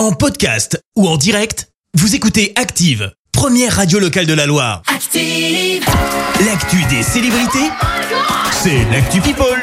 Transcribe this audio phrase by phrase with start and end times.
[0.00, 4.80] En podcast ou en direct, vous écoutez Active, première radio locale de la Loire.
[4.86, 5.84] Active.
[6.46, 7.68] L'actu des célébrités,
[8.50, 9.62] c'est l'actu People.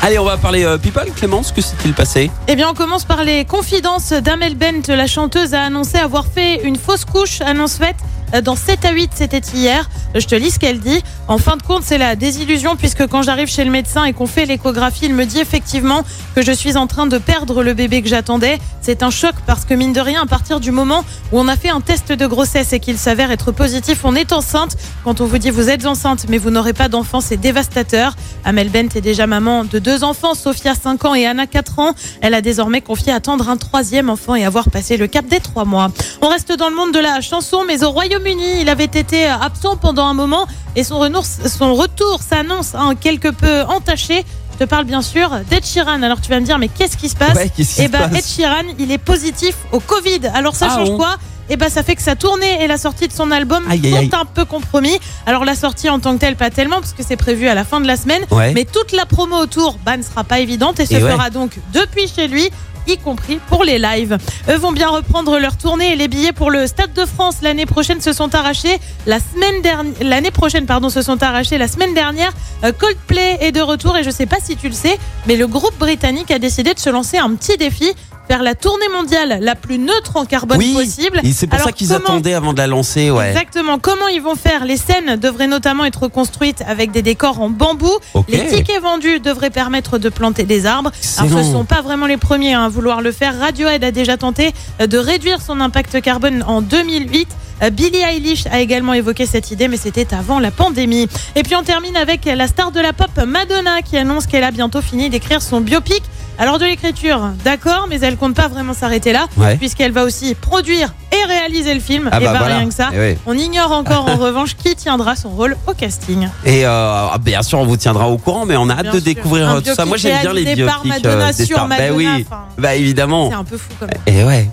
[0.00, 1.04] Allez, on va parler euh, people.
[1.14, 2.30] Clémence, que s'est-il passé?
[2.46, 4.88] Eh bien, on commence par les confidences d'Amel Bent.
[4.88, 7.96] La chanteuse a annoncé avoir fait une fausse couche, annonce faite
[8.42, 9.88] dans 7 à 8, c'était hier.
[10.14, 11.02] Je te lis ce qu'elle dit.
[11.28, 14.26] En fin de compte, c'est la désillusion puisque quand j'arrive chez le médecin et qu'on
[14.26, 16.02] fait l'échographie, il me dit effectivement
[16.34, 18.58] que je suis en train de perdre le bébé que j'attendais.
[18.80, 21.56] C'est un choc parce que mine de rien, à partir du moment où on a
[21.56, 24.76] fait un test de grossesse et qu'il s'avère être positif, on est enceinte.
[25.04, 28.16] Quand on vous dit vous êtes enceinte mais vous n'aurez pas d'enfant, c'est dévastateur.
[28.44, 31.94] Amel Bent est déjà maman de deux enfants, Sophia 5 ans et Anna 4 ans.
[32.20, 35.64] Elle a désormais confié attendre un troisième enfant et avoir passé le cap des trois
[35.64, 35.90] mois.
[36.20, 39.76] On reste dans le monde de la chanson, mais au Royaume-Uni, il avait été absent
[39.76, 44.24] pendant un moment et son, retour s'annonce hein, quelque peu entaché.
[44.52, 46.02] Je te parle bien sûr d'Ed Sheeran.
[46.02, 47.36] Alors tu vas me dire, mais qu'est-ce qui se passe?
[47.36, 50.20] Ouais, Eh ben, Ed Sheeran, il est positif au Covid.
[50.34, 51.16] Alors ça Ah change quoi?
[51.50, 53.96] Eh ben, ça fait que sa tournée et la sortie de son album Aïe, sont
[53.96, 54.10] aïe.
[54.12, 54.98] un peu compromis.
[55.26, 57.64] Alors la sortie en tant que telle, pas tellement, parce que c'est prévu à la
[57.64, 58.22] fin de la semaine.
[58.30, 58.52] Ouais.
[58.52, 61.10] Mais toute la promo autour, bah, ne sera pas évidente et se Et ouais.
[61.10, 62.50] fera donc depuis chez lui
[62.86, 64.16] y compris pour les lives.
[64.48, 67.66] Eux vont bien reprendre leur tournée et les billets pour le Stade de France l'année
[67.66, 68.78] prochaine se sont arrachés.
[69.06, 72.32] La semaine dernière, l'année prochaine, pardon, se sont arrachés la semaine dernière.
[72.64, 75.46] Euh, Coldplay est de retour et je sais pas si tu le sais, mais le
[75.46, 77.92] groupe britannique a décidé de se lancer un petit défi,
[78.28, 81.20] faire la tournée mondiale la plus neutre en carbone Oui, possible.
[81.32, 83.30] c'est pour Alors, ça qu'ils comment- attendaient avant de la lancer, ouais.
[83.30, 83.78] Exactement.
[83.78, 84.64] Comment ils vont faire?
[84.64, 87.90] Les scènes devraient notamment être construites avec des décors en bambou.
[88.28, 90.90] Les tickets vendus devraient permettre de planter des arbres.
[91.18, 93.38] Alors, ce ne sont pas vraiment les premiers à vouloir le faire.
[93.38, 97.28] Radiohead a déjà tenté de réduire son impact carbone en 2008.
[97.62, 101.08] Euh, Billie Eilish a également évoqué cette idée, mais c'était avant la pandémie.
[101.36, 104.50] Et puis on termine avec la star de la pop Madonna qui annonce qu'elle a
[104.50, 106.02] bientôt fini d'écrire son biopic.
[106.40, 109.56] Alors de l'écriture, d'accord, mais elle compte pas vraiment s'arrêter là, Ouais.
[109.56, 112.08] puisqu'elle va aussi produire et réaliser le film.
[112.12, 112.58] Ah et bah pas voilà.
[112.58, 112.90] rien que ça.
[112.94, 113.16] Eh.
[113.26, 116.28] On ignore encore en revanche qui tiendra son rôle au casting.
[116.44, 118.96] Et euh, bien sûr, on vous tiendra au courant, mais on a hâte Bien de
[118.98, 119.04] sûr.
[119.04, 119.84] découvrir Un euh, tout ça.
[119.84, 121.68] Moi, j'aime bien les biopics Madonna des sur stars.
[121.68, 123.28] Bah Madonna, oui, enfin, bah évidemment.
[123.30, 124.00] C'est un peu fou quand même.
[124.06, 124.48] Et ouais.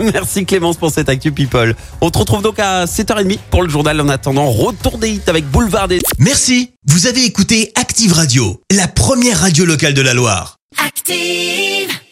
[0.12, 1.74] Merci Clémence pour cette actu people.
[2.00, 4.00] On te retrouve donc à 7h30 pour le journal.
[4.00, 8.88] En attendant, retour des hits avec Boulevard des Merci, vous avez écouté Active Radio, la
[8.88, 10.56] première radio locale de la Loire.
[10.84, 12.03] Active.